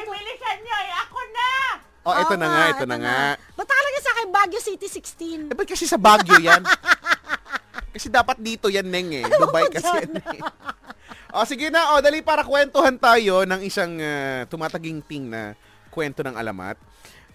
Ay, 0.00 0.08
bilisan 0.08 0.56
nyo 0.64 0.76
eh. 0.80 0.92
Ako 1.04 1.18
na! 1.28 1.48
Oh, 2.00 2.14
ito 2.16 2.32
Oo 2.32 2.40
na 2.40 2.46
nga, 2.48 2.62
ito 2.72 2.84
na 2.88 2.96
nga. 2.96 3.18
Ba't 3.36 3.68
talaga 3.68 3.98
sa 4.00 4.10
akin 4.16 4.28
Baguio 4.32 4.60
City 4.64 4.88
16? 4.88 5.52
Eh, 5.52 5.56
ba't 5.56 5.68
kasi 5.68 5.84
sa 5.84 6.00
Baguio 6.00 6.40
yan? 6.40 6.64
kasi 7.94 8.08
dapat 8.08 8.40
dito 8.40 8.72
yan, 8.72 8.88
Neng 8.88 9.12
eh. 9.12 9.24
Dubai 9.44 9.68
kasi 9.68 10.08
yan 10.08 10.16
eh. 10.16 10.40
O, 11.36 11.46
sige 11.46 11.70
na. 11.70 11.94
O, 11.94 12.02
dali 12.02 12.24
para 12.26 12.42
kwentuhan 12.42 12.96
tayo 12.98 13.46
ng 13.46 13.62
isang 13.62 14.00
ah, 14.02 14.42
tumataginting 14.50 15.30
na 15.30 15.54
kwento 15.92 16.26
ng 16.26 16.34
alamat. 16.34 16.74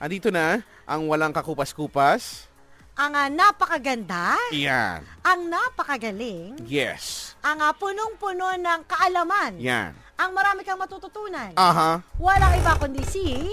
Andito 0.02 0.28
na 0.34 0.60
ang 0.84 1.08
walang 1.08 1.32
kakupas-kupas. 1.32 2.50
Ang 2.98 3.14
ah, 3.16 3.30
napakaganda, 3.32 4.36
Yan. 4.52 5.04
ang 5.24 5.48
napakagaling, 5.48 6.60
Yes. 6.64 7.36
ang 7.40 7.60
ah, 7.60 7.72
punong-puno 7.72 8.56
ng 8.56 8.82
kaalaman, 8.88 9.60
Yan. 9.64 9.96
Ang 10.26 10.34
marami 10.34 10.66
kang 10.66 10.82
matututunan. 10.82 11.54
Aha. 11.54 12.02
Walang 12.18 12.58
iba 12.58 12.74
kundi 12.82 13.06
si... 13.06 13.46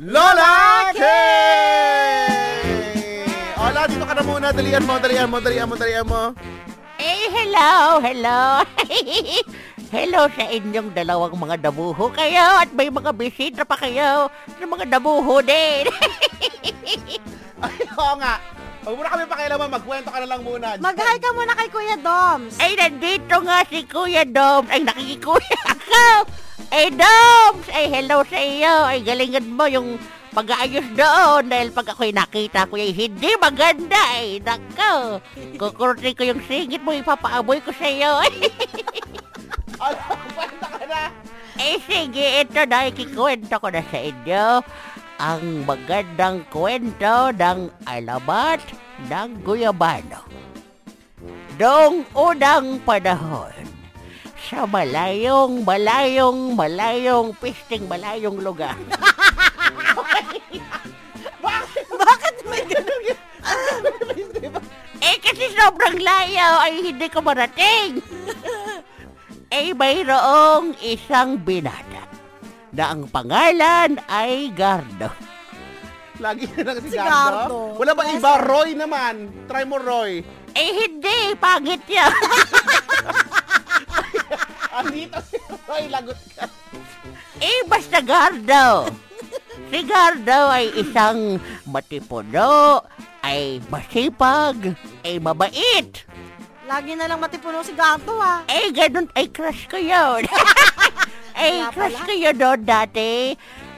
Lola 0.00 0.88
K! 0.96 1.02
Ola, 3.60 3.84
dito 3.84 4.08
ka 4.08 4.16
na 4.16 4.24
muna. 4.24 4.48
Dalian 4.48 4.82
mo, 4.88 4.96
dalian 4.96 5.28
mo, 5.28 5.36
dalian 5.38 5.68
mo, 5.68 5.74
dalian 5.76 6.06
mo. 6.08 6.22
Eh, 6.96 7.28
hello, 7.28 8.00
hello. 8.00 8.64
hello 9.94 10.20
sa 10.32 10.44
inyong 10.48 10.96
dalawang 10.96 11.36
mga 11.36 11.68
dabuho 11.68 12.08
kayo 12.10 12.64
at 12.64 12.72
may 12.72 12.88
mga 12.88 13.12
bisita 13.12 13.62
pa 13.68 13.76
kayo 13.76 14.32
ng 14.56 14.70
mga 14.72 14.96
dabuho 14.96 15.44
din. 15.44 15.84
Ay, 17.64 17.78
oo 17.94 18.14
nga. 18.16 18.40
Huwag 18.84 19.00
mo 19.00 19.00
na 19.00 19.12
kami 19.16 19.24
pakialaman, 19.24 19.68
magkwento 19.72 20.12
ka 20.12 20.20
na 20.20 20.28
lang 20.28 20.42
muna. 20.44 20.76
Mag-hi 20.76 21.16
ka 21.16 21.32
muna 21.32 21.56
kay 21.56 21.68
Kuya 21.72 21.96
Doms. 21.96 22.52
Ay, 22.60 22.76
nandito 22.76 23.36
nga 23.40 23.64
si 23.64 23.80
Kuya 23.88 24.28
Doms. 24.28 24.68
Ay, 24.68 24.84
nakikikuya 24.84 25.58
ako. 25.72 26.04
Ay, 26.68 26.92
Doms! 26.92 27.66
Ay, 27.72 27.88
hello 27.88 28.20
sa 28.28 28.36
iyo. 28.36 28.76
Ay, 28.84 29.00
galingan 29.00 29.48
mo 29.48 29.64
yung 29.72 29.96
pag-aayos 30.36 30.84
doon. 30.92 31.48
Dahil 31.48 31.72
pag 31.72 31.96
ako'y 31.96 32.12
nakita 32.12 32.68
ko 32.68 32.76
ay 32.76 32.92
hindi 32.92 33.32
maganda. 33.40 33.96
Ay, 34.20 34.44
nako. 34.44 35.16
Kukurti 35.56 36.12
ko 36.12 36.28
yung 36.28 36.44
singit 36.44 36.84
mo, 36.84 36.92
ipapaaboy 36.92 37.64
ko 37.64 37.72
sa 37.72 37.88
iyo. 37.88 38.20
Ala, 39.80 40.04
kwento 40.36 40.66
ka 40.68 40.84
na. 40.84 41.08
Eh, 41.56 41.80
sige, 41.88 42.44
ito 42.44 42.60
na, 42.68 42.92
ikikwento 42.92 43.56
ko 43.56 43.72
na 43.72 43.80
sa 43.80 43.96
inyo 43.96 44.60
ang 45.18 45.62
magandang 45.62 46.42
kwento 46.50 47.30
ng 47.38 47.70
alamat 47.86 48.58
ng 49.06 49.28
Guyabano. 49.46 50.26
Noong 51.54 52.02
unang 52.18 52.82
panahon, 52.82 53.54
sa 54.50 54.66
malayong, 54.66 55.62
malayong, 55.62 56.58
malayong, 56.58 57.30
pisting 57.38 57.86
malayong 57.86 58.42
lugar. 58.42 58.74
Bakit 61.94 62.36
may 62.50 62.62
ganun? 62.66 63.02
Eh, 65.04 65.16
kasi 65.22 65.52
sobrang 65.54 66.00
layo 66.02 66.48
ay 66.58 66.90
hindi 66.90 67.06
ko 67.06 67.22
marating. 67.22 68.02
eh, 69.54 69.70
mayroong 69.70 70.74
isang 70.82 71.38
binata 71.38 72.13
na 72.74 72.90
ang 72.90 73.06
pangalan 73.06 73.96
ay 74.04 74.50
Gardo. 74.50 75.08
Lagi 76.16 76.46
na 76.52 76.62
lang 76.64 76.78
si 76.78 76.90
Si 76.90 76.98
Gardo. 76.98 77.10
Gardo. 77.10 77.58
Wala 77.74 77.92
ba 77.92 78.02
Yes, 78.04 78.18
iba? 78.18 78.32
Roy 78.40 78.70
naman. 78.74 79.14
Try 79.46 79.64
mo, 79.64 79.78
Roy. 79.78 80.22
Eh, 80.52 80.70
hindi. 80.76 81.34
Pangit 81.36 81.82
yan. 81.86 82.10
Andito 84.74 85.18
si 85.24 85.38
Roy. 85.64 85.86
Lagot 85.86 86.18
ka. 86.34 86.46
eh, 87.38 87.60
basta 87.64 87.98
Gardo. 88.00 88.90
Si 89.64 89.80
Gardo 89.82 90.40
ay 90.50 90.70
isang 90.76 91.38
matipuno, 91.64 92.82
ay 93.20 93.58
masipag, 93.66 94.74
ay 95.02 95.18
mabait. 95.18 95.90
Lagi 96.64 96.94
na 96.94 97.04
lang 97.04 97.20
matipuno 97.20 97.60
si 97.60 97.70
Gato 97.72 98.16
ah. 98.16 98.40
Eh, 98.46 98.70
ganun, 98.70 99.04
ay 99.12 99.28
crush 99.28 99.66
ko 99.66 99.76
yun. 99.76 100.24
pala. 101.74 101.98
ko 102.06 102.12
yun 102.14 102.36
doon 102.38 102.60
dati. 102.62 103.34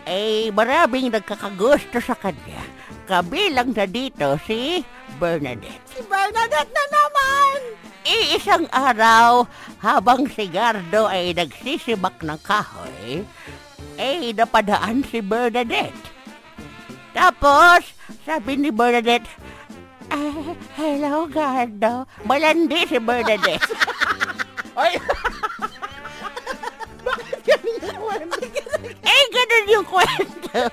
Eh, 0.06 0.54
maraming 0.54 1.10
nagkakagusto 1.10 1.98
sa 1.98 2.14
kanya. 2.14 2.62
Kabilang 3.10 3.74
na 3.74 3.86
dito 3.88 4.38
si 4.46 4.82
Bernadette. 5.18 5.82
Si 5.90 6.00
Bernadette 6.06 6.70
na 6.70 6.84
naman! 6.92 7.58
Eh, 8.06 8.38
isang 8.38 8.70
araw, 8.70 9.50
habang 9.82 10.30
si 10.30 10.46
Gardo 10.46 11.10
ay 11.10 11.34
nagsisibak 11.34 12.22
ng 12.22 12.38
kahoy, 12.46 13.26
eh, 13.98 14.30
napadaan 14.30 15.02
si 15.02 15.18
Bernadette. 15.18 16.14
Tapos, 17.10 17.82
sabi 18.22 18.62
ni 18.62 18.70
Bernadette, 18.70 19.26
ah, 20.14 20.54
hello, 20.78 21.26
Gardo. 21.26 22.06
Malandi 22.22 22.86
si 22.86 22.98
Bernadette. 23.02 23.74
Ay! 24.78 25.00
Ganun 29.66 29.82
yung 29.82 29.86
kwento. 29.86 30.70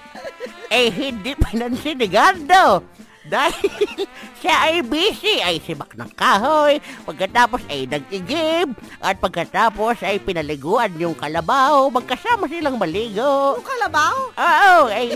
eh, 0.69 0.87
hindi 0.93 1.33
pinansin 1.33 1.97
ni 1.97 2.07
Gardo. 2.07 2.85
Dahil 3.23 3.71
siya 4.43 4.55
ay 4.69 4.83
busy, 4.83 5.39
ay 5.39 5.57
sibak 5.63 5.95
ng 5.95 6.11
kahoy, 6.13 6.77
pagkatapos 7.07 7.63
ay 7.71 7.87
nag-igib, 7.87 8.75
at 8.99 9.15
pagkatapos 9.17 10.03
ay 10.03 10.19
pinaliguan 10.19 10.91
yung 10.99 11.15
kalabaw, 11.15 11.87
magkasama 11.87 12.51
silang 12.51 12.75
maligo. 12.75 13.57
Yung 13.57 13.65
kalabaw? 13.65 14.15
Oo, 14.35 14.91
eh, 14.91 15.15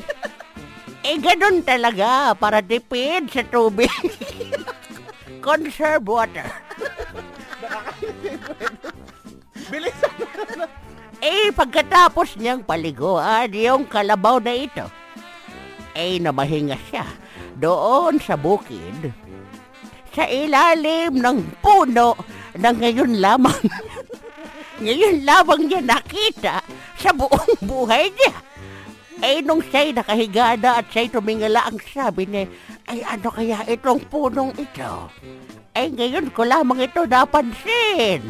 eh 1.04 1.18
ganun 1.20 1.60
talaga, 1.62 2.32
para 2.34 2.64
tipid 2.64 3.28
sa 3.28 3.44
tubig. 3.44 3.92
Conserve 5.44 6.04
water. 6.08 6.48
Bilisan 9.68 10.16
mo. 10.58 10.66
Eh, 11.28 11.52
pagkatapos 11.52 12.40
niyang 12.40 12.64
paliguan 12.64 13.52
yung 13.52 13.84
kalabaw 13.84 14.40
na 14.40 14.56
ito, 14.56 14.88
ay 15.92 16.24
namahinga 16.24 16.80
siya 16.88 17.04
doon 17.60 18.16
sa 18.24 18.40
bukid 18.40 19.12
sa 20.16 20.24
ilalim 20.24 21.20
ng 21.20 21.60
puno 21.60 22.16
na 22.56 22.72
ngayon 22.72 23.20
lamang 23.20 23.60
ngayon 24.84 25.28
lamang 25.28 25.68
niya 25.68 25.82
nakita 25.84 26.64
sa 26.96 27.12
buong 27.12 27.60
buhay 27.60 28.08
niya. 28.08 28.34
Eh, 29.18 29.42
nung 29.42 29.60
siya'y 29.60 29.98
nakahiga 29.98 30.56
na 30.56 30.80
at 30.80 30.88
siya'y 30.94 31.12
tumingala 31.12 31.66
ang 31.68 31.82
sabi 31.82 32.24
niya, 32.24 32.48
ay 32.88 33.04
ano 33.04 33.28
kaya 33.34 33.68
itong 33.68 34.06
punong 34.08 34.54
ito? 34.56 35.10
Ay, 35.74 35.92
ngayon 35.92 36.30
ko 36.32 36.46
lamang 36.46 36.86
ito 36.86 37.04
napansin. 37.04 38.22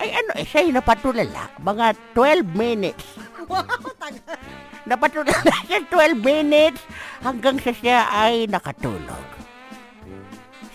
Ay 0.00 0.16
ano, 0.16 0.32
eh, 0.32 0.48
siya'y 0.48 0.72
napatulala. 0.72 1.52
Mga 1.60 1.86
12 2.16 2.56
minutes. 2.56 3.04
Wow, 3.44 3.68
tagal. 4.00 4.40
Napatulala 4.88 5.54
siya 5.68 5.84
12 5.92 6.24
minutes 6.24 6.80
hanggang 7.20 7.60
sa 7.60 7.68
siya 7.68 8.08
ay 8.08 8.48
nakatulog. 8.48 9.26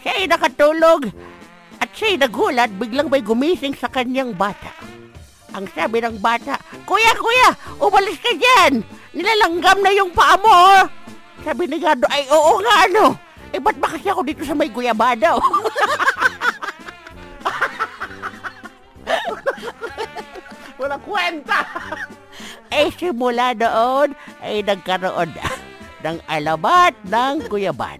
Siya 0.05 0.21
ay 0.21 0.25
nakatulog 0.29 1.09
at 1.81 1.89
siya'y 1.89 2.21
nagulat 2.21 2.69
biglang 2.77 3.09
may 3.09 3.25
gumising 3.25 3.73
sa 3.73 3.89
kanyang 3.89 4.37
bata. 4.37 4.69
Ang 5.57 5.65
sabi 5.73 6.03
ng 6.03 6.21
bata, 6.21 6.59
Kuya, 6.85 7.15
kuya, 7.15 7.49
umalis 7.79 8.19
ka 8.19 8.29
dyan! 8.35 8.83
Nilalanggam 9.15 9.79
na 9.81 9.91
yung 9.95 10.11
paa 10.11 10.35
mo! 10.37 10.51
oh." 10.51 10.83
Sabi 11.41 11.65
ni 11.65 11.79
Gado, 11.81 12.05
ay 12.11 12.27
oo 12.27 12.59
nga 12.61 12.75
ano! 12.85 13.15
Eh 13.55 13.59
ba't 13.63 13.79
ba 13.79 13.87
kasi 13.95 14.11
ako 14.11 14.21
dito 14.27 14.43
sa 14.43 14.51
may 14.51 14.67
guyabada? 14.67 15.33
Walang 20.79 21.03
kwenta. 21.03 21.59
eh 22.75 22.91
simula 22.91 23.55
doon 23.55 24.11
ay 24.43 24.59
nagkaroon 24.61 25.31
na 25.31 25.47
ng 26.05 26.17
alamat 26.27 26.93
ng 27.07 27.35
guyaban. 27.49 27.97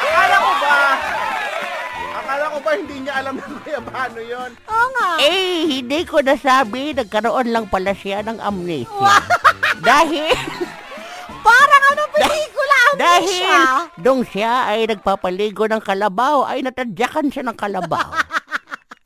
Akala 0.00 0.36
ko 0.36 0.52
ba? 0.58 0.78
Akala 2.18 2.44
ko 2.50 2.58
ba 2.58 2.70
hindi 2.74 2.96
niya 2.98 3.14
alam 3.22 3.34
ng 3.38 3.54
kuya 3.62 3.80
paano 3.80 4.18
yun? 4.18 4.50
Oo 4.66 4.86
nga. 4.90 5.08
Eh, 5.22 5.70
hindi 5.70 6.02
ko 6.02 6.18
nasabi, 6.18 6.96
nagkaroon 6.96 7.54
lang 7.54 7.70
pala 7.70 7.94
siya 7.94 8.24
ng 8.26 8.42
amnesia. 8.42 9.22
dahil, 9.80 10.34
Parang 11.40 11.84
ano 11.94 12.02
pelikula 12.12 12.76
ang 12.84 12.96
dahil, 13.00 13.32
siya. 13.32 13.60
nung 13.96 14.22
siya 14.28 14.68
ay 14.68 14.84
nagpapaligo 14.86 15.64
ng 15.64 15.80
kalabaw, 15.80 16.44
ay 16.44 16.60
natadyakan 16.60 17.32
siya 17.32 17.48
ng 17.48 17.56
kalabaw. 17.56 18.12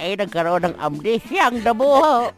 Ay 0.02 0.18
nagkaroon 0.18 0.72
ng 0.72 0.76
amnesia 0.78 1.50
ang 1.50 1.62
dabuho. 1.62 2.30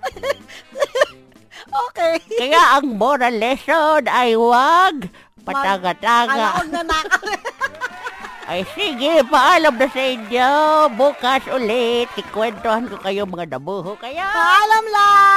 Okay. 1.66 2.22
Kaya 2.38 2.78
ang 2.78 2.96
moral 2.96 3.36
lesson 3.36 4.06
ay 4.08 4.32
wag 4.38 5.10
pataga-taga. 5.44 6.30
Kalaog 6.30 6.68
na 6.72 6.82
naka. 6.82 7.18
Ay 8.46 8.62
sige, 8.78 9.26
paalam 9.26 9.74
na 9.74 9.90
sa 9.90 10.02
inyo. 10.06 10.52
Bukas 10.94 11.42
ulit, 11.50 12.06
ikwentuhan 12.14 12.86
ko 12.86 12.94
kayo 13.02 13.26
mga 13.26 13.58
dabuho. 13.58 13.98
Kaya... 13.98 14.22
Paalam 14.22 14.84
lang! 14.86 15.36